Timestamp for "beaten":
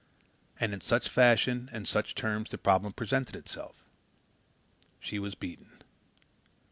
5.35-5.83